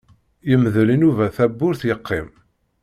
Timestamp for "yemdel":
0.49-0.89